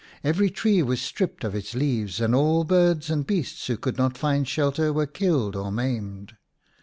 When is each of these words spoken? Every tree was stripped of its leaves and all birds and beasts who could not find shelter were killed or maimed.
Every 0.23 0.49
tree 0.49 0.81
was 0.81 0.99
stripped 0.99 1.43
of 1.43 1.53
its 1.53 1.75
leaves 1.75 2.19
and 2.19 2.33
all 2.33 2.63
birds 2.63 3.11
and 3.11 3.23
beasts 3.27 3.67
who 3.67 3.77
could 3.77 3.99
not 3.99 4.17
find 4.17 4.47
shelter 4.47 4.91
were 4.91 5.05
killed 5.05 5.55
or 5.55 5.71
maimed. 5.71 6.35